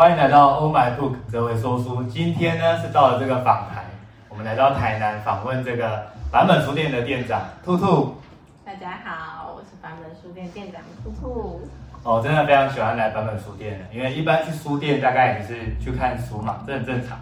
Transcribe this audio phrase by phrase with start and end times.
[0.00, 2.02] 欢迎来到 Oh My Book 哲维说书。
[2.04, 3.84] 今天呢是到了这个访谈，
[4.30, 8.16] 我们来到台南访问这个版本书店的店长兔兔。
[8.64, 11.68] 大家好，我是版本书店店长兔兔。
[12.02, 17.18] 哦，真的非常喜欢来版本书店的，因为一般去书店大概也是去看书嘛，这很正常。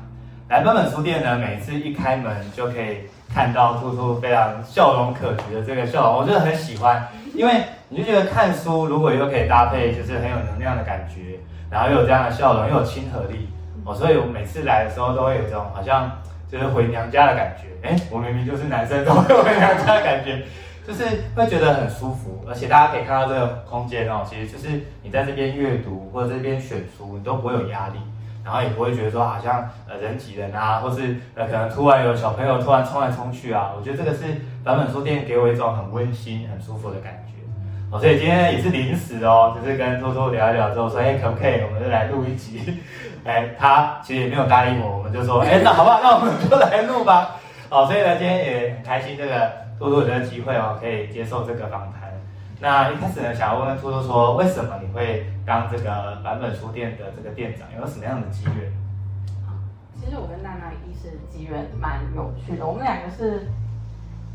[0.49, 2.99] 来版本书店呢，每次一开门就可以
[3.35, 11.41] 看到兔兔非常笑容可掬的这个笑容，我真的很喜欢，因为你就觉得看书如果又可以搭配，就是很有能量的感觉，
[11.71, 13.49] 然后又有这样的笑容，又有亲和力
[13.85, 16.11] 哦，所以我每次来的时候都会有这种好像
[16.51, 17.69] 就是回娘家的感觉。
[17.89, 20.43] 哎，我明明就是男生，都会回娘家的感觉，
[20.87, 21.05] 就是
[21.35, 24.69] 会觉得很舒服，而且大家可以看到这个空间哦，其实就是
[25.03, 27.99] 你在这边阅读或者这边选书，你都不会有压力。
[28.45, 34.25] 然后也不会觉得说好像呃人挤人啊，或是呃可能突然有小朋友突然冲来冲去啊，我觉得这个是
[34.65, 37.38] 版本书店给我一种很温馨、很舒服的感觉。
[37.91, 42.79] 哦，所以今天也是临时哦，就是跟多多聊一聊之后说，哎，可不可以我们就来录一集？
[43.25, 47.37] 哎，他其实也没有答应我，我们就说，哎，那好吧，那我们就来录吧。
[47.71, 52.13] 哦，所以呢，今天也很开心，这个多多有这个机会哦，可以接受这个访谈。
[52.61, 57.67] 那一开始呢，想要问问兔兔说，为什么你会当这个版本书店的这个店长？
[57.81, 58.73] 有什么样的机缘？
[59.95, 62.67] 其实我跟娜娜一是机缘蛮有趣的。
[62.67, 63.49] 我们两个是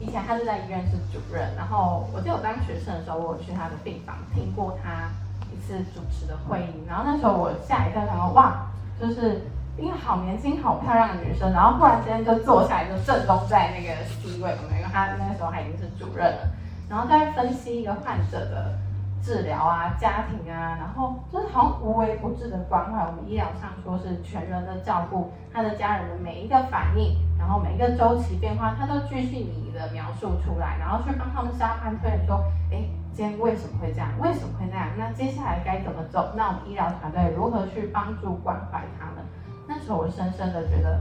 [0.06, 5.10] 以前他是在医院是主任，然后我记得我当学生的时候，我有去他的病房听过他
[5.50, 8.68] 一次主持的会议，然后那时候我下一刻，想说哇，
[9.00, 16.50] 就是一个好年轻、好漂亮的女生，然后忽然之间就坐下来，就正中在那个 C 位，因为他那个时候他已经是主任了。
[16.90, 18.78] 然后再分析一个患者的
[19.24, 23.06] 治疗啊、家庭啊，然后就是好像无微不至的关怀。
[23.06, 34.10] 我们医疗上说是全人的照顾，他的家人的每一个反应，然后每一个周期变化，他都巨细靡遗的描述出来，然后去帮他们沙盘推演说，哎，今天为什么会这样？
[34.20, 34.88] 为什么会那样？
[34.98, 36.34] 那接下来该怎么走？
[36.36, 39.24] 那我们医疗团队如何去帮助关怀他们？
[39.66, 41.00] 那时候我深深的觉得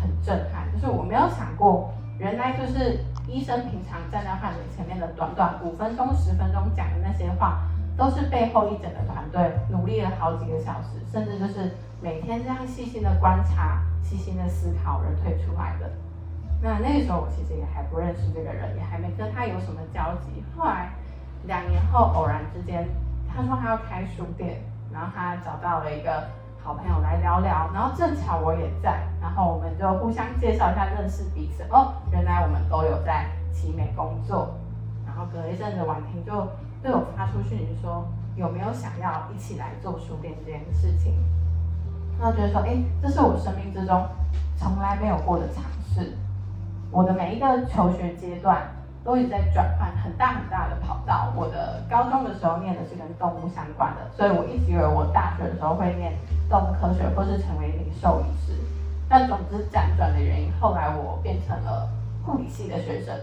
[0.00, 3.00] 很震撼，就是我没有想过，原来就是。
[3.26, 7.62] 医生平常站在患者前面的短短五分钟、十分钟讲的那些话，
[7.96, 11.72] 都是背后一整个团队努力了好几个小时，甚至就是
[12.02, 15.90] 每天这样细心的观察、细心的思考而推出来的。
[16.60, 20.44] 那那个时候我其实也还不认识这个人，也还没跟他有什么交集。
[20.54, 20.90] 后来
[21.44, 22.86] 两年后偶然之间，
[23.26, 24.60] 他说他要开书店，
[24.92, 26.28] 然后他找到了一个。
[26.64, 31.62] 好朋友来聊聊，然后正巧我也在，然后我们就互相介绍一下，认识彼此。
[31.64, 34.54] 哦，原来我们都有在奇美工作。
[35.04, 36.32] 然后隔一阵子，婉婷就
[36.82, 41.12] 对我发出讯息说，有没有想要一起来做书店这件事情？
[42.18, 44.02] 他觉得说，哎，这是我生命之中
[44.56, 46.16] 从来没有过的尝试。
[46.90, 48.62] 我的每一个求学阶段。
[49.04, 51.32] 都一直在转换很大很大的跑道。
[51.36, 56.14] 我的高中的时候念的是跟动物相关的，所以我一直以为我大学的时候会念
[56.48, 58.58] 动物科学或是成为一名兽医师。
[59.06, 61.88] 但总之辗转的原因，后来我变成了
[62.24, 63.14] 护理系的学生。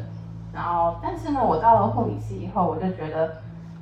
[0.54, 3.38] 然后，但是呢，我到了护理系以后，我就觉得，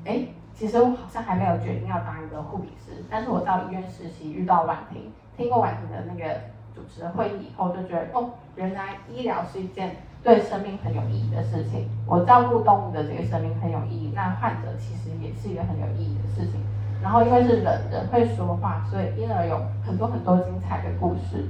[0.05, 0.23] 哎，
[0.55, 3.03] 其实我好像还没有决定要当一个护理师。
[3.09, 6.33] 但是我到医院实习遇到婉婷，听过婉婷的那个
[6.73, 9.97] 主持的会议以后，就觉得哦，原来医疗是一件。
[10.21, 16.59] 对生命很有意义的事情，我照顾动物的这个生命很有意义，那患者其实也是一个很有意义的事情。
[17.01, 21.47] 然后因为是人，人会说话，所以因而有很多很多精彩的故事。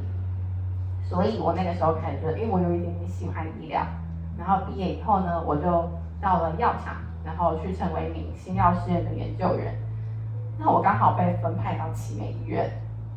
[1.03, 3.81] 所以我那个时候开始觉得，因为我有一点点喜欢医疗。
[4.37, 5.89] 然后毕业以后呢，我就
[6.21, 9.73] 到了药厂，然后去成为一名新药试验的研究员。
[10.59, 12.69] 那我刚好被分派到奇美医院，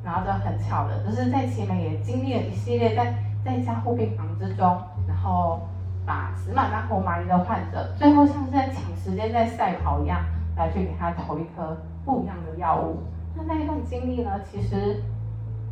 [0.03, 3.15] 然后就很巧的，就是在奇美也经历了一系列在
[3.45, 4.81] 在加护病房之中。
[5.07, 5.61] 然后
[6.05, 10.21] 把死马当活马医的患者，最后像是在抢时间、在赛跑一样，
[10.57, 13.03] 来去给他投一颗不一样的药物。
[13.37, 15.03] 那那一段经历呢，其实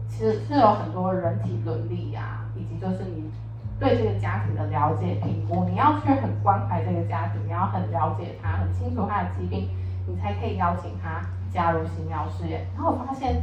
[0.09, 3.31] 其实是有很多人体伦理啊，以及就是你
[3.79, 9.69] 对这个家庭的了解评估，你要去很关怀这个家庭，你要很了解他，很清楚他的疾病，
[10.07, 12.67] 你才可以邀请他加入新药试验。
[12.75, 13.43] 然后我发现，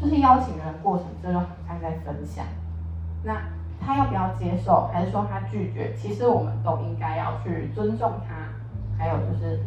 [0.00, 2.44] 就是邀请人的过程，就很像在分享。
[3.24, 3.34] 那。
[3.80, 5.92] 他要不要接受，还是说他拒绝？
[5.96, 8.34] 其实我们都应该要去尊重他，
[8.96, 9.58] 还有就是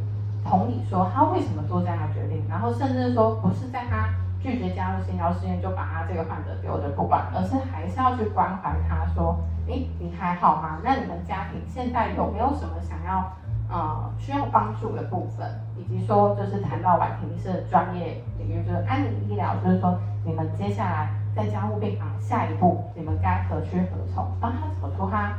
[0.45, 10.79] 同理说他为什么做这样的决定，然后甚至说不是在他拒绝加入新药试验就把他这个患者丢着不管，而是还是要去关怀他说，诶，你还好吗？
[10.83, 13.33] 那你们家庭现在有没有什么想要
[13.69, 15.47] 呃需要帮助的部分？
[15.75, 21.09] 以及说就是谈到婉婷是专业领域，就是安宁医疗，就是说你们接下来。
[21.35, 24.25] 在加护病房，下一步你们该何去何从？
[24.39, 25.33] 帮他走出他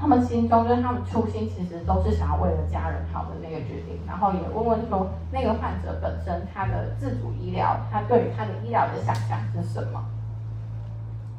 [0.00, 3.98] 他们心中就是他们初心，其实都是想要为了家人好的那个决定。
[4.06, 10.04] 然后也问问说，那个患者本身他的自主医疗，他对于他的医疗的想象是什么？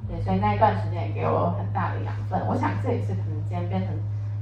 [0.10, 2.42] 对，所以那一段时间也给我很大的养分。
[2.48, 3.96] 我想这也是可能今天变成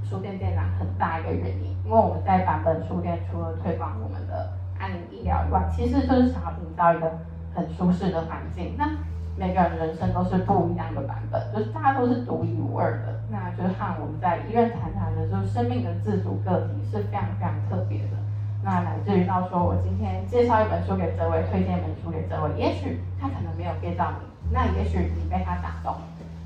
[0.04, 7.12] 书店店长很大一个原因，因为我们在版本书店除了推广我们的安宁医疗以外，其实就是想要营造一个
[7.54, 8.76] 很舒适的环境。
[8.78, 8.90] 那
[9.38, 13.22] 每个人人生都是不一样的版本，就是大家都是独一无二的。
[13.30, 18.18] 那就是和我们在医院谈谈的，就是生命的自主个体是非常非常特别的。
[18.64, 25.96] 那乃至于到说我今天介绍一本书给这位，推荐一本书给这位，也许他可能没有 get 到你，那也许你被他打动，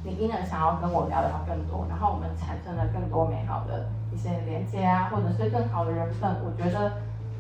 [0.04, 6.30] 你因而想要跟我聊聊更多，然后我们产生了更多美好的一些连接啊，或者是更好的人分。
[6.44, 6.92] 我觉得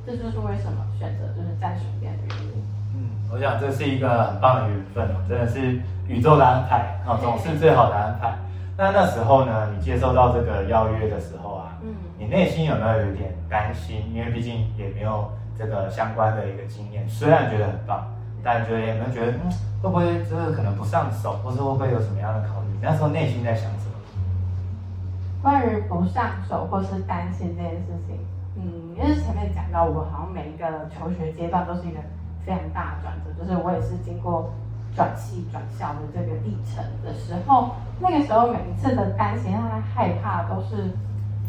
[0.05, 2.63] 这就是为什么选择就是在书店的原因。
[3.33, 8.35] 我想这是一个很棒的缘分哦，真的是宇宙的安排哦，总是最好的安排。
[8.77, 14.03] 那那时候呢，你接受到这个邀约的时候啊，嗯，你内心有没有有点担心？
[14.13, 18.05] 因为毕竟也没有这个相关的一个经验，虽然觉得很棒，
[18.43, 19.51] 但觉得有没有觉得，嗯，
[19.81, 22.67] 会不会就是可能不上手，或是会不会有什么样的考虑？
[22.81, 23.95] 那时候内心在想什么？
[25.41, 28.17] 关于不上手或是担心这件事情，
[28.57, 31.99] 嗯，因为前面讲到，我好像每一个求学阶段都是一个。
[32.45, 34.51] 非常大的转折，就是我也是经过
[34.95, 39.55] 转系转校的这个历程的时候，那个时候每一次的担心
[39.95, 40.91] 害怕都是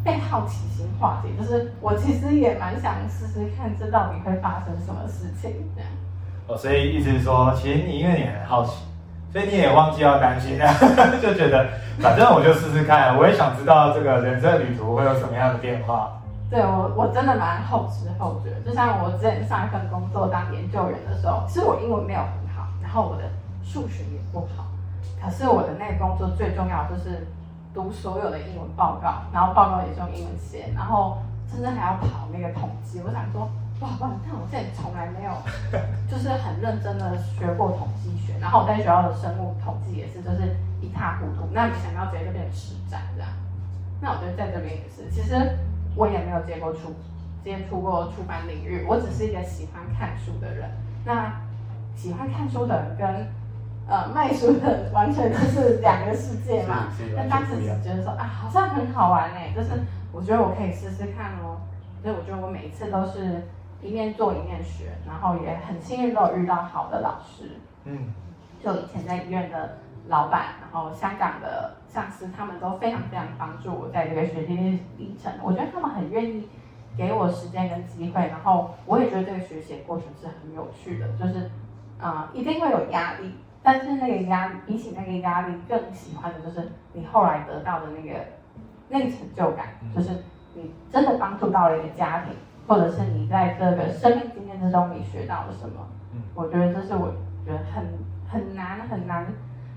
[0.05, 5.91] 被好奇心化解，就是我其实也蛮想试试看，这到底会发生什么事情这样。
[6.49, 8.85] 哦，所以意思是说，其实你因为你很好奇，
[9.33, 10.73] 所以你也忘记要担心啊，
[11.23, 11.69] 就觉得
[12.00, 16.22] 反正我就试试看，我也想知道这个人生旅途会有什么样的变化。
[16.53, 18.53] 对我，我真的蛮后知后觉。
[18.61, 23.25] 就像我之前上一份工作当研究员的时候，其实我英文没有很好，然后我的
[23.65, 24.69] 数学也不好。
[25.19, 27.27] 可是我的那个工作最重要就是
[27.73, 33.01] 读所有的英文报告，然后报告也是用英文写，然后甚至还要跑那个统计。
[33.01, 33.49] 我想说，
[33.81, 35.33] 哇哇，但我现在从来没有
[36.05, 41.49] 就是很认真的学过统计学，然后我在学校的生物统计也是就是一塌糊涂。
[41.51, 43.31] 那没想到直接就变成实战这样。
[44.03, 45.57] 那我觉得在这边也是，其实。
[45.94, 46.94] 我也没有接过出
[47.44, 50.71] 接触过出版领域，我只是一个喜欢看书的人。
[51.05, 51.41] 那
[51.94, 53.27] 喜欢看书的人跟
[53.89, 56.89] 呃卖书的人完全就是两个世界嘛。
[57.17, 59.71] 但当时只觉得说啊，好像很好玩哎，就是
[60.12, 61.61] 我觉得我可以试试看哦。
[62.03, 63.43] 所以我觉得我每一次都是
[63.83, 67.59] 一面做一面学，然后也很幸运都有遇到好的老师。
[67.85, 68.12] 嗯，
[68.62, 69.79] 就以前在医院的。
[70.09, 75.33] 老板，然后香港的上司，他们都非常非常帮助我在这个学习历程。
[75.43, 76.49] 我觉得他们很愿意
[76.97, 81.07] 给我时间跟机会，然后我也觉得这个学习过程是很有趣的。
[81.17, 81.51] 就是，
[82.01, 83.33] 啊、呃，一定会有压力，
[83.63, 88.19] 但是那个压力比起那个压力，更喜欢的就是你后来得到的那个
[88.89, 90.11] 那个成就感，就是
[90.55, 92.35] 你真的帮助到了一个家庭，
[92.67, 95.87] 或者是你在这个生命经验之中你学到了什么。
[96.35, 97.15] 我觉得这是我
[97.47, 97.87] 觉得很
[98.29, 99.27] 很难很难。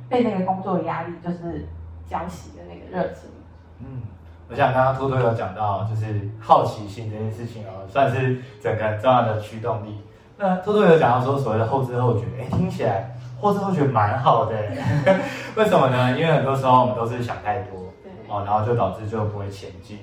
[0.10, 1.68] 被那个工作压力就是
[2.08, 3.30] 浇熄的那个热情。
[3.80, 4.02] 嗯，
[4.50, 10.02] 我想刚刚兔兔有讲到，就是好奇心这件事情哦，算是整个重要的驱动力。
[10.38, 14.56] 那兔兔有讲到说所谓的后知后觉，哎，听起来后知后觉蛮好的。
[15.56, 16.18] 为什么呢？
[16.18, 17.92] 因为很多时候我们都是想太多，
[18.28, 20.00] 哦，然后就导致就不会前进。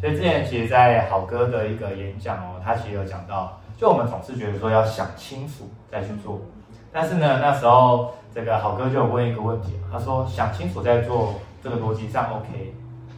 [0.00, 6.40] 所以之前其实，在好哥的一个演讲哦，他其实有讲到，就我们总是觉得说要想清楚再去做，
[6.96, 8.14] 但是呢，那时候。
[8.36, 12.74] 这个好哥就有问一个问题，他说想清楚再做，这个逻辑上 OK，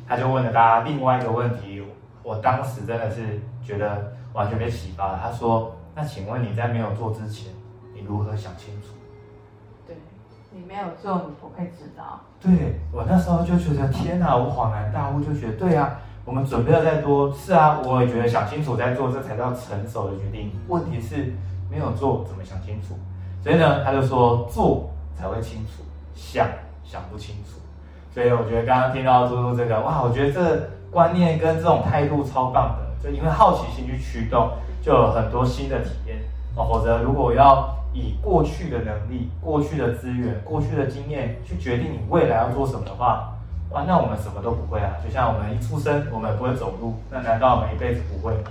[0.06, 1.82] 他就问了大家另外一个问题，
[2.22, 5.18] 我当时真的是觉得完全被启发了。
[5.20, 7.52] 他说，那请问你在没有做之前，
[7.92, 8.90] 你如何想清楚？
[9.88, 9.96] 对，
[10.52, 12.20] 你没有做，你不会知道。
[12.40, 20.52] 对，我那时候就觉得天哪，我恍然大悟，就觉得对啊，我们准备了再多，是啊，我也觉得想清楚再做，这才叫成熟的决定。
[20.68, 21.32] 问题是
[21.68, 22.94] 没有做，怎么想清楚？
[23.48, 24.90] 所以呢，他就说做。
[25.20, 25.82] 才会清楚，
[26.14, 26.46] 想
[26.84, 27.58] 想不清楚，
[28.14, 34.50] 所以我觉得刚刚听到兔兔这个，哇，我觉得这观念跟这种态度超棒的，就因为好奇心去驱动，
[34.80, 36.18] 就有很多新的体验
[36.54, 36.68] 哦。
[36.70, 43.34] 否则如果要以过去的能力、过去的资源、过去的经验去决定你未来要做什么的话，
[43.70, 44.94] 哇，那我们什么都不会啊。
[45.04, 48.50] 就像我们一出生，我们不会走路，那难道我们一辈子不会吗？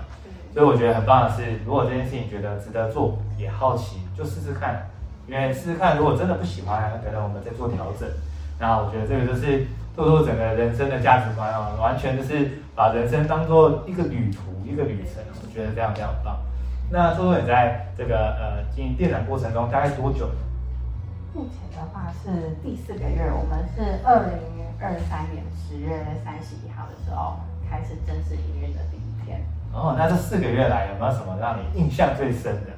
[0.58, 4.90] 所以我觉得很棒的是，如果这件事情觉得值得做，也好奇，就试试看。
[5.28, 8.10] 因为试试看，如果真的不喜欢，可能我们再做调整。
[8.58, 16.40] 那我觉得这个就是兔兔整个人生的价值观啊，完全就是把人生当做一个旅途、一个旅程，我觉得非常非常棒。
[16.90, 20.28] 那兔兔你在这个呃经营店长过程中大概多久？
[21.36, 27.38] 目前的话是第四个月，我们是二零二三年十月三十一号的时候
[27.70, 29.46] 开始正式营运的第一天。
[29.74, 32.72] 哦，那这四个月来有没有什么让你印象最深的？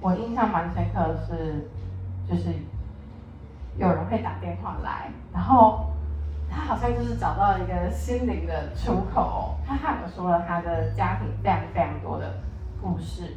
[0.00, 1.68] 我印象蛮深刻的是，
[2.28, 2.50] 就是
[3.76, 5.92] 有人会打电话来，然后
[6.50, 12.34] 他好像就是找到一个心灵的出口，他和我说了他的家庭非常非常多的
[12.80, 13.34] 故事。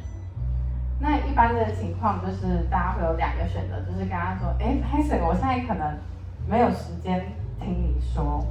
[0.98, 5.98] 那一般的情况就是，大家会有两个选择，就是跟他说：“哎，Passion，我现在可能
[6.48, 7.26] 没有时间
[7.60, 8.42] 听你说。”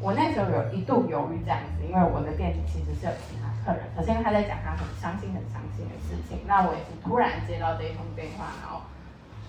[0.00, 8.80] 我那时候有一度犹豫这样子，因为我的店里其实是有其他客人，可是因为他在讲他很伤心、很伤心的事情，那我也是突然接到这一通电话，然后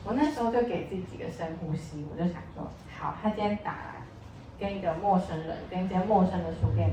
[0.04, 4.04] 我那时候就给自己几个深呼吸，我就想说：“好，他今天打来
[4.60, 6.92] 跟一个陌生人，跟一间陌生的书店，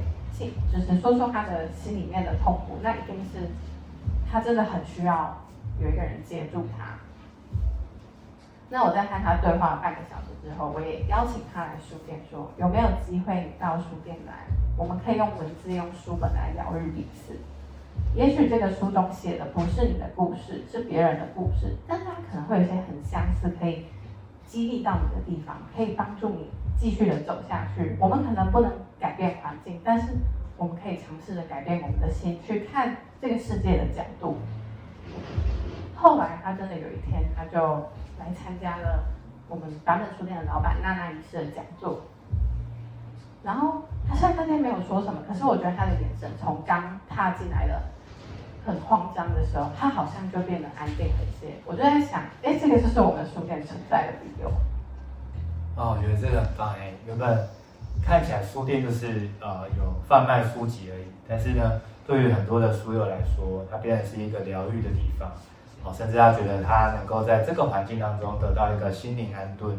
[0.73, 3.49] 就是说说他的心里面的痛苦，那一定是。”
[4.31, 5.39] 他真的很需要
[5.81, 6.99] 有一个人接住他。
[8.71, 14.33] 那我在和他对话了半个小时之后，我也邀请他来书店说，有没有机会到书店来，
[14.77, 17.37] 我们可以用文字、用书本来疗愈彼此。
[18.15, 23.87] 也许这个书中写的不是你的故事，是别人的故事，但是他可能会有些很相似，可以
[24.47, 27.97] 激励到你的地方，可以帮助你继续的走下去。
[27.99, 30.09] 我们可能不能改变环境，但是。
[30.61, 34.39] 我们可以尝试着改变我们的心，去看这个世界的角度。
[35.95, 37.87] 后来，他真的有一天，他就
[38.19, 39.05] 来参加了
[39.49, 42.03] 我们版本书店的老板娜娜医师的讲座。
[43.43, 47.81] 然后，他虽然那天没有说什么，可是我觉得他的眼神从刚踏进来的
[48.67, 51.55] 很慌张的时候，他好像就变得安定了一些。
[51.65, 54.51] 我就在想，哎，这个就是我们书店存在的理由。
[55.77, 57.49] 哦，我觉得这个很棒哎，原本。
[58.01, 65.29] 看起来书店就是呃有贩卖书籍而已，但是呢，对于很多的书友来说，它变成是一个疗愈的地方，
[65.93, 69.77] 甚至他觉得他能够在这个环境当中得到一个心灵安顿，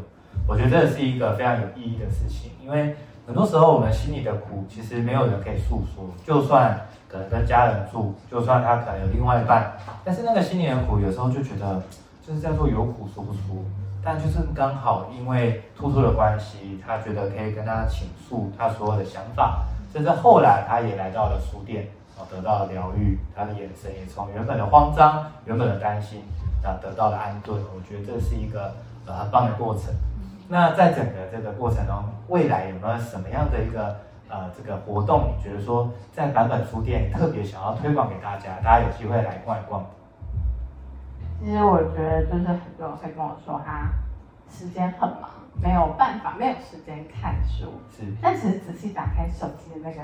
[0.47, 9.73] 我觉得这是一个非常有意义的事情，因为很多时候我们心里的苦其实没有人可以诉说，就算可能跟家人住，就算他可能有另外一半，
[10.03, 11.81] 但是那个心里的苦有时候就觉得
[12.25, 13.65] 就是叫做有苦说不出。
[14.01, 21.85] 但就是刚好，因为兔兔的关系，他觉得可以跟他倾诉他所有的想法，甚至后来他也来到了书店，
[22.19, 26.21] 啊，得到了疗愈，他的眼神也从原本的慌张、原本的担心，
[26.61, 27.57] 啊，得到了安顿。
[27.73, 29.85] 我觉得这是一个呃很棒的过程。
[30.49, 33.95] 那在整个这个过程中，未来有没有什么样的一个
[34.27, 35.31] 呃这个活动？
[35.37, 39.85] 你觉得说在版本书店特别想要推广给大家，大家有机会来逛一逛？
[41.39, 43.89] 其实我觉得就是很多人会跟我说，他
[44.49, 45.29] 时间很忙，
[45.61, 47.71] 没有办法，没有时间看书。
[47.89, 48.03] 是。
[48.21, 50.01] 但其实仔细打开手机的那个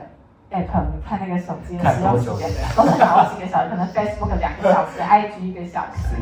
[0.52, 6.16] app，你看那个手机的使用时间 都是好几个小时，可能 Facebook 两个小时，IG 一个小时，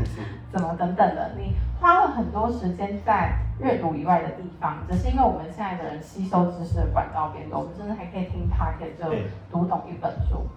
[0.52, 9.14] 怎么等等的，你花了很多时间在阅读以外的地方，只是因为我们现在的人吸收知识的管道变多，我们真的还可以听 Podcast 就
[9.52, 10.48] 读懂一本书。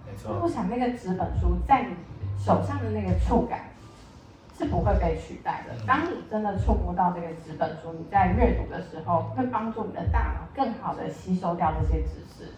[0.41, 1.95] 我想那个纸本书在你
[2.37, 3.59] 手上的那个触感。
[4.59, 5.85] 是不会被取代的。
[5.85, 12.51] 当你真的触摸到这个纸本书，你在阅读的时候，会帮助你的大脑更好的吸收掉这些知识。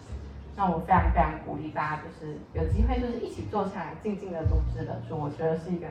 [0.60, 5.16] 那我非常非常鼓励大家，就是有机会就是一起坐下来，静静的读这本书。
[5.16, 5.86] 我觉得是一个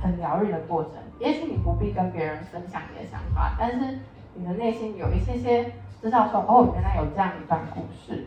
[0.00, 0.92] 很疗愈的过程。
[1.20, 3.98] 也许你不必跟别人分享你的想法，但是
[4.32, 8.24] 你的内心有一些些知道说，哦，原来有这样一段故事。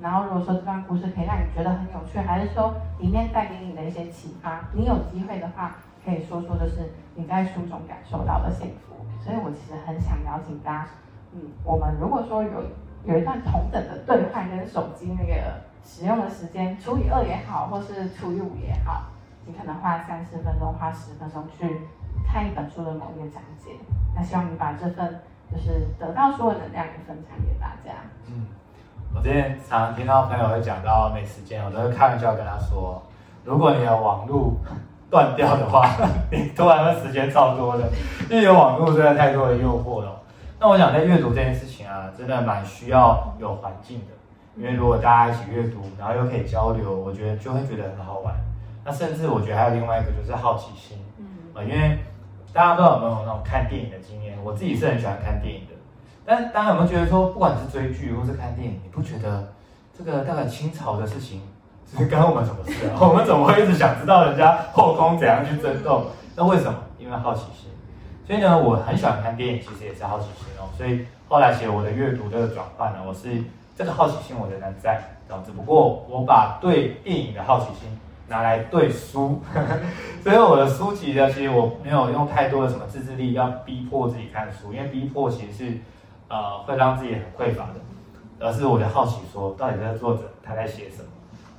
[0.00, 5.76] 然后如果说这段故事可以让你觉得很有趣，还是说里面带给你的一些启发，你有机会的话。
[6.02, 10.88] 可以说说就是你在书中感受到的幸福，所以我其实很想邀请大家，
[11.34, 12.62] 嗯，我们如果说有
[13.04, 15.34] 有一段同等的兑换跟手机那个
[15.84, 19.04] 使用的时间除以二也好，或是除以五也好，
[19.46, 21.82] 你可能花三十分钟、花十分钟去
[22.26, 23.70] 看一本书的某一个章节，
[24.14, 27.96] 那希望你把这份就是得到所有能量也分享给大家。
[28.26, 28.46] 嗯，
[29.14, 33.02] 我之前常常听到朋友会讲到没时间，我都会开玩笑跟他说，
[33.44, 34.54] 如果你的网络。
[35.10, 35.88] 断掉的话，
[36.30, 37.88] 你突然的时间超多的，
[38.28, 40.20] 因为有网络，真的太多的诱惑了。
[40.60, 44.06] 那我想在阅读这件事情啊，真的蛮需要有环境的，
[44.56, 48.34] 因为如果大家一起阅读，然后又可以交流，我觉得就会觉得很好玩。
[48.84, 51.24] 那甚至我觉得还有另外一个就是好奇心，嗯，
[51.54, 51.98] 啊，因为
[52.52, 55.74] 大家不知道有没有那种看电影的经验，我自己是很喜欢看电影的。
[56.26, 59.52] 但大家有没有觉得说，不管是追剧或是看电影，你不觉得
[59.96, 61.42] 这个大概清朝的事情？
[61.96, 62.98] 是干我们什么事啊？
[63.00, 66.06] 我们怎么会一直想知道人家后宫怎样去争斗？
[66.36, 66.76] 那为什么？
[66.98, 67.70] 因为好奇心。
[68.28, 70.68] 所以呢，我很喜欢看电影，其实也是好奇心哦。
[70.76, 73.42] 所以后来写我的阅读这个转换呢，我是
[73.74, 75.00] 这个好奇心我仍然在，
[75.46, 77.88] 只不过我把对电影的好奇心
[78.28, 79.40] 拿来对书，
[80.22, 85.78] 所以我的书籍呢，其实我没有用太多的什么自制力，要逼迫自己看书，因为逼迫其实是
[86.28, 90.98] 呃会让自己很匮乏的，而是我的好奇说，到底这个作者他在写什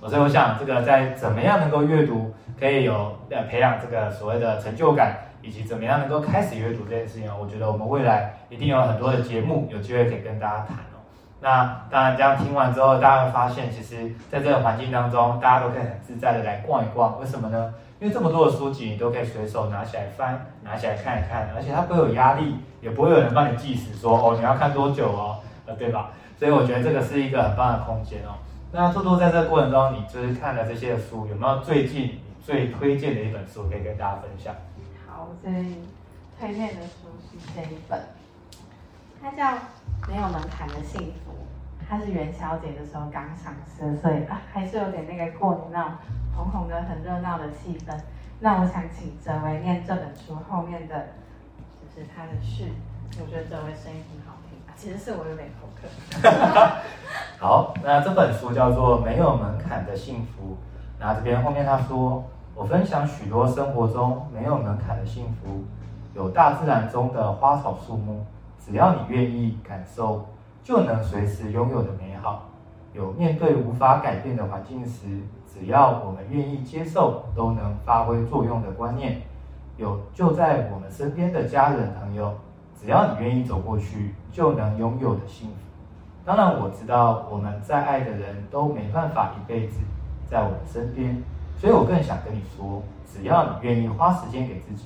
[0.01, 0.07] 么？
[0.07, 5.17] 所以我想这个在怎么样能够阅读，可以有呃培养这个所谓的成就感，
[5.49, 11.01] 以及怎么样能够开始阅读这件事情，我觉得我们未来一定有很多的节目有机会可以跟大家谈哦。
[11.41, 17.19] 那当然，这样听完之后，大家会发现，其实在这个环境当中，大家都可以很自在的来逛一逛。
[17.19, 17.73] 为什么呢？
[17.99, 26.11] 因为这么多的书籍，你都可以随手拿起来翻，拿起来看一看，而且它不会有压力，也不会有人帮你计时说哦，你要看多久哦，呃，对吧？
[26.37, 28.37] 所以我觉得这个是一个很棒的空间哦。
[28.71, 34.53] 那兔兔在这个过程中，你就是看了这些书，有没有最近你最推荐的一本书可以跟大家分享？
[35.09, 35.51] 好，我最
[36.39, 37.99] 推荐的书是这一本，
[39.21, 39.57] 它叫。
[40.07, 41.45] 没有门槛的幸福，
[41.87, 45.91] 它是元宵节的时候刚上市，所以啊还是有点那个过年那种
[46.35, 47.95] 红红的、很热闹的气氛。
[48.39, 51.09] 那我想请哲维念这本书后面的，
[51.75, 52.73] 就是他的序。
[53.21, 55.87] 我觉得哲维声音挺好听，其实是我有点口渴。
[57.37, 60.53] 好，那这本书叫做《没有门槛的幸福》。
[60.97, 62.23] 那这边后面他说，
[62.59, 65.63] 我分享许多生活中没有门槛的幸福，
[66.13, 68.25] 有大自然中的花草树木。
[68.59, 70.25] 只要你愿意感受，
[70.61, 72.41] 就能随时拥有的美好；
[72.91, 79.13] 有面对无法改变的环境时，只要我们愿意接受，都能发挥作用的观念；
[79.77, 82.33] 有就在我们身边的家人朋友，
[82.77, 85.55] 只要你愿意走过去，就能拥有的幸福。
[86.25, 89.79] 当然，我知道我们再爱的人都没办法一辈子
[90.29, 91.23] 在我们身边，
[91.59, 94.85] 所以我更想跟你说，只要你愿意花时间给自己，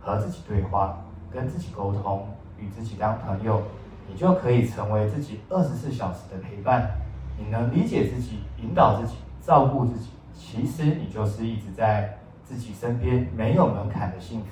[0.00, 0.98] 和自己对话，
[1.30, 2.26] 跟自己沟通。
[2.58, 3.60] 与自己当朋友，
[4.08, 6.90] 你就可以成为自己二十四小时的陪伴。
[7.38, 14.46] 你能理解自己，引导自己，照顾自己，其实你就是一直在自己身边没有门槛的幸福。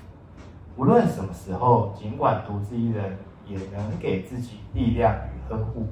[0.76, 3.16] 无论什么时候，尽管独自一人，
[3.46, 5.86] 也能给自己力量与呵护。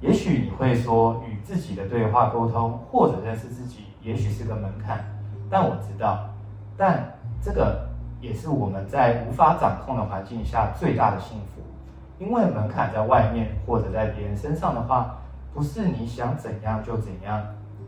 [0.00, 5.04] 也许你会说，与自己的对话沟通，或者认识自己，也许是个门槛。
[5.50, 6.28] 但我知道，
[6.76, 7.04] 但
[7.42, 7.86] 这个。
[8.20, 11.62] 也是我们在无法掌控的环境下最大的幸福，
[12.18, 15.14] 因为门槛在外面或者在别人身上的话，
[15.54, 17.40] 不是你想怎样就怎样，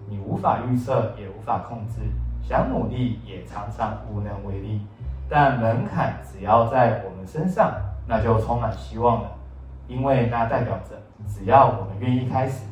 [0.09, 2.02] 你无法预测也无法控制，
[2.44, 4.87] 想努力也常常无能为力。
[5.28, 7.74] 但门槛只要在我们身上，
[8.06, 9.33] 那就充满希望了，
[9.88, 10.94] 因为那代表着
[11.26, 12.62] 只要我们愿意开始，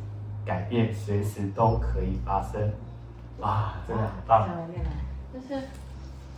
[0.45, 2.71] 改变随时都可以发生。
[3.39, 4.47] 哇，真的很棒！
[5.33, 5.55] 就是。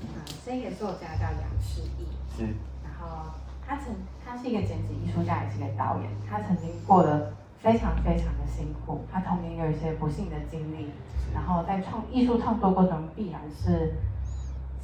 [0.02, 2.44] 啊，这个作家叫杨世义，是。
[2.84, 3.32] 然后
[3.64, 3.94] 他曾，
[4.26, 6.10] 他是一个剪纸艺术家，也是一个导演。
[6.28, 10.90] 他曾经过得非常非常的辛苦，他童年有一些不幸的经历，
[11.36, 13.94] 然后在创艺术创作过程中必然是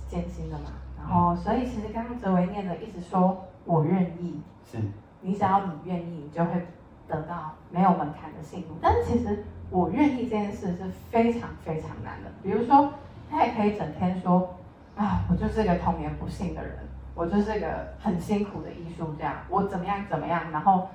[0.08, 0.66] 艰辛的嘛。
[0.96, 4.40] 然后，所以其实刚刚哲维念的一直说我愿意，
[4.72, 4.78] 是。
[5.22, 6.68] 你只要你愿意，你就会
[7.08, 8.76] 得到没有门槛的幸福。
[8.80, 12.30] 但是其实我愿意这件事是非常非常难的。
[12.42, 12.94] 比如说，
[13.30, 14.54] 他也可以整天说。
[14.98, 16.76] 啊，我就是一个童年不幸的人，
[17.14, 20.88] 我就是一个很辛苦的艺术家，我怎么样怎么样，然后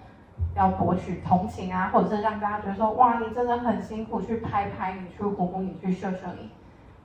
[0.56, 6.50] 要博取同情啊，或者是让大家觉得说，哇，你真的很辛苦，去拍拍你，去鼓鼓你，去秀秀你。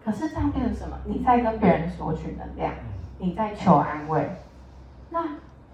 [0.03, 0.97] 可是这样变成什么？
[1.05, 2.73] 你在跟别人索取能量，
[3.19, 4.27] 你在求安慰。
[5.11, 5.23] 那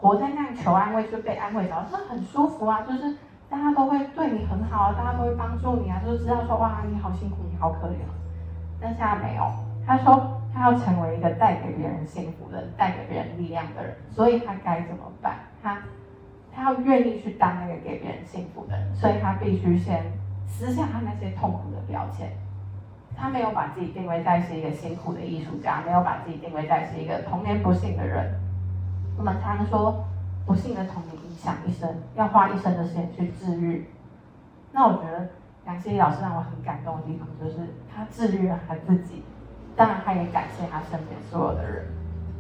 [0.02, 3.16] 活在那样求安慰，就被安慰着，那很舒服啊，就是
[3.54, 7.98] 大家都会对你很好啊，大家都会帮助你啊，就是知道说，哇，你好辛苦，你好可怜。
[8.82, 9.44] 但现在没有，
[9.86, 10.40] 他说。
[10.56, 15.34] 他要成为一个带给别人幸福的、带给别人力量的人，所以他该怎么办？
[15.64, 15.80] 他
[16.56, 20.04] 他要愿意去当那个给别人幸福的人，所以他必须先
[20.46, 22.32] 撕下他那些痛苦的标签。
[23.18, 28.32] 他没有把自己定位在是一个辛苦的艺术家，没有把自己定位在是一个童年不幸的人。
[29.18, 30.06] 我们常说，
[30.46, 33.88] 不幸的童年影响一生，要花一生的时间去治愈。
[34.72, 35.30] 那我觉得
[35.66, 39.24] 杨希老师让我很感动的地方，就是他治愈了他自己。
[39.76, 41.86] 当然，他也感谢他身边所有的人，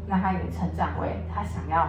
[0.07, 1.87] 那他也成长为他想要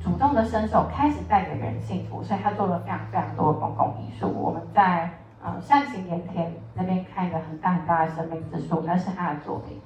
[0.00, 4.28] 主动的伸手，开始带给人幸福，所以他做了非常非常多的公共艺术。
[4.28, 5.10] 我们在
[5.42, 9.78] 呃善行盐田那边看一个很大很大的生命之树，那是他的作品。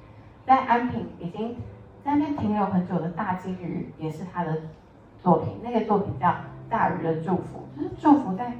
[0.45, 1.57] 在安平已经
[2.03, 4.55] 在那边停留很久的大鲸鱼，也是他的
[5.25, 5.59] 作品。
[5.63, 6.29] 那个作品叫
[6.69, 8.53] 《大鱼的祝福》，就是祝福在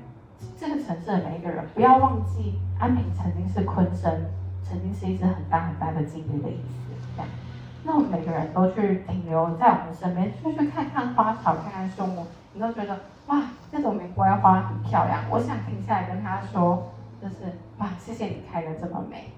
[0.58, 4.12] 这个城市的每一个人，不要忘记安平曾经是鲲鯓。
[4.68, 7.30] 曾经是一只很大很大的鲸鱼的意思，这样。
[7.84, 12.98] 那我们每个人都去停留在我们身边，就去看看花草，看看树木，你都觉得
[13.28, 15.22] 哇，这种玫瑰花很漂亮。
[15.30, 17.36] 我想停下来跟他说，就是
[17.78, 19.30] 哇，谢谢你开的这么美。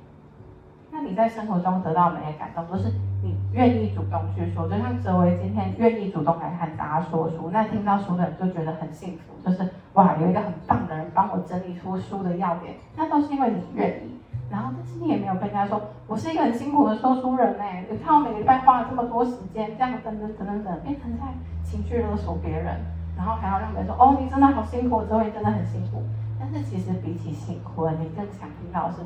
[0.92, 2.90] 那你在生活中得到美的感动，都是
[3.22, 4.68] 你愿意主动去说。
[4.68, 14.18] 就像哲维今天愿意主动来和大家说书，那听到书的人就觉得很幸福，就是哇，有一个很棒的人帮我整理出书的要点，那都是因为你愿意。
[14.50, 17.64] 然后，但是你也没有跟人家说，我是一个很辛苦的说书人呢。
[17.92, 21.26] 你看我每个礼拜花了这么多时间，这样等等等等等，变成在
[21.66, 22.80] 情绪勒索别人，
[23.18, 26.02] 然后还要让别人说，哦，你真的好辛苦，哲维真的很辛苦。
[26.40, 29.02] 但是其实比起辛苦，你更想听到的是，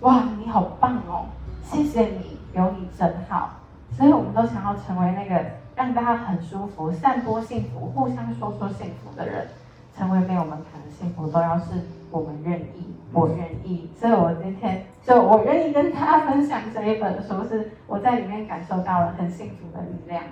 [0.00, 1.26] 哇，你好棒哦，
[1.62, 3.50] 谢谢你，有你真好。
[3.96, 5.44] 所以我们都想要成为那个
[5.76, 9.48] 让大家很舒服、散播幸福、互相说说幸福的人，
[9.96, 11.64] 成为没有门槛的幸福，都要是
[12.10, 12.94] 我们愿意。
[13.12, 20.22] 我愿意， 所以我今天就我愿意跟大家分享这一本书，是我在里面感受到了很幸福的力量，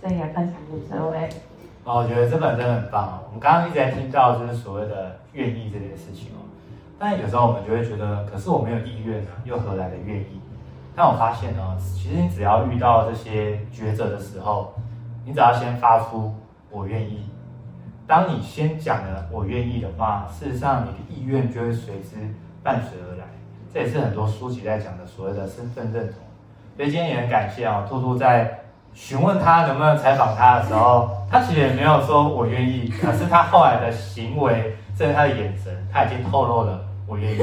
[0.00, 1.28] 所以也分享给各位。
[1.84, 3.20] 哦，我觉得这本真的很棒哦。
[3.28, 6.42] 我们刚刚一直在听到就是所谓的愿意这件事情哦，
[6.98, 10.40] 但有时候我们就会觉得，可是我没有意愿啊，又何来的愿意？
[10.96, 14.74] 但我发现呢，其实你只要遇到这些抉择的时候，
[15.24, 16.32] 你只要先发出
[16.70, 17.28] 我愿意。
[18.06, 22.16] 当你先讲了我愿意的话，事实上你的意愿就会随之
[22.62, 23.24] 伴随而来。
[23.72, 26.16] 这也是很多书籍在讲的所谓的身份认同。
[26.76, 28.60] 所以今天也很感谢啊，兔兔在
[28.92, 37.38] 询问他能不能采访他的时候，他其实也没有说我愿意，可是他后来的行为，甚至他的眼神，他已经透露了我愿意。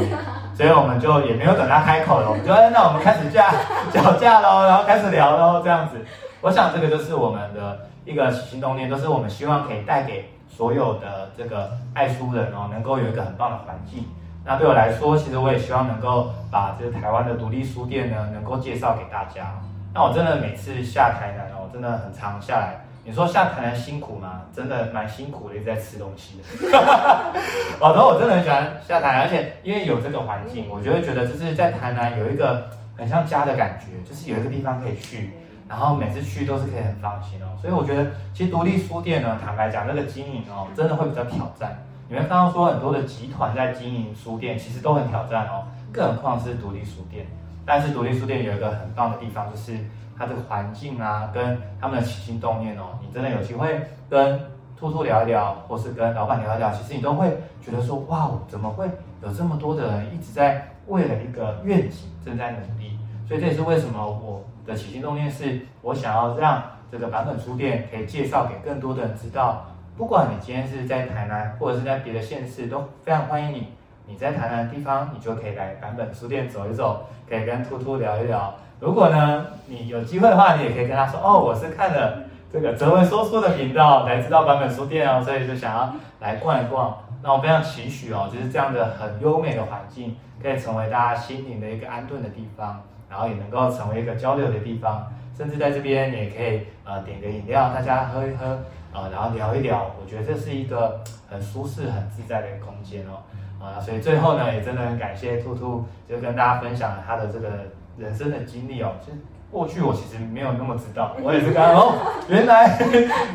[0.55, 3.51] 所以我们就也没有等他开口了，我们就那我们开始架
[3.91, 5.97] 脚架喽，然后开始聊喽，这样子。
[6.41, 10.29] 我想这个就是我们的一个行动念，都是我们希望可以带给。
[10.53, 14.05] 所有的这个爱书人哦，能够有一个很棒的环境。
[14.45, 19.55] 那对我来说，其实我也希望能够把这个台湾的独立书店呢，能够介绍给大家。
[19.93, 22.85] 那我真的每次下台南哦，真的很常下来。
[23.03, 24.41] 你说下台南辛苦吗？
[24.55, 26.69] 真的蛮辛苦的，一直在吃东西的。
[27.81, 35.31] 然后我真的很喜欢下台南，而且因为有这个环境，我就会觉得就是在台南有一个很像家的感觉，就是有一个地方可以去。
[35.67, 41.81] 然后每次去都是可以很放心哦，所以我觉得其实独立书店呢，坦白讲，那个经营哦，真的会比较挑战。
[42.09, 47.25] 你们刚刚说很多的集团在经营书店，其实都很挑战哦，更何况是独立书店。
[47.65, 49.77] 但是独立书店有一个很棒的地方，就是
[50.21, 54.39] 它这个环境啊，跟他们的起心动念哦，你真的有机会跟
[54.77, 58.87] 兔兔聊一聊，或是跟老板聊一聊，其实你都会觉得说，哇，怎么会
[59.23, 62.99] 有这么多的人一直在为了一个愿景正在努力？
[63.27, 64.43] 所以这也是为什么我。
[64.63, 69.65] 的起心动念是，我想要让这个版本书店可以介绍给更多的人知道。
[69.97, 73.69] 不管你今天是在台南，或者是在别的县市，都非常欢迎你。
[74.05, 78.53] 你在台南的地方，你就可以来版本书店走一走，可以跟兔兔聊一聊。
[78.81, 86.97] 如果呢，你有机会的话，你也可以跟他说，哦，我是看了这个哲文说书的频道来知道版本书店哦，所以就想要来逛一逛。
[87.21, 92.81] 那我非常期许哦，就是这样的很优美的环境，可以成为大家心灵的一个安顿的地方。
[93.07, 98.57] 然后也能够成为一个交流的地方，甚至在这边也可以呃点个饮料，大家喝一喝，
[98.93, 99.91] 呃，然后聊一聊。
[100.01, 103.19] 我觉得这是一个很舒适、很自在的一个空间哦，
[103.61, 107.49] 啊、所以最后呢，也真的很感谢兔兔，就跟大家分享了他的这个
[107.97, 108.91] 人生的经历哦。
[109.03, 109.17] 其实
[109.51, 111.93] 过去我其实没有那么知道，我也是刚刚哦，
[112.29, 112.79] 原来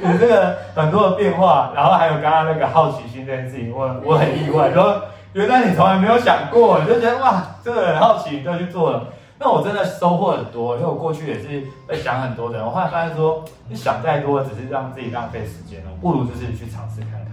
[0.03, 5.03] 有这个很多的变化，然后还有刚刚那个好奇心这件事情，我我很意外，说
[5.35, 9.09] 原来你从来没有想过，你就觉得哇，这个很好奇，你就去做了。
[9.38, 17.25] 那我真的收获很多，因为我过去也是在想很多的，我后来发现说，你想再多只是让自己浪费时间了，不如就是去尝试看。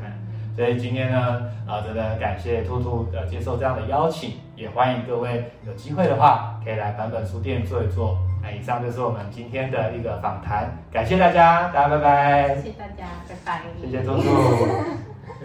[0.55, 8.17] 所以今天呢，啊，真的很感谢兔兔呃接受这样的邀请，也欢迎各位有机会的话可以来版本书店坐一坐。
[8.41, 12.55] 那以上就是我们今天的一个访谈，感谢大家，大家拜拜。
[12.57, 13.61] 谢谢大家，拜拜。
[13.81, 14.29] 谢谢兔兔。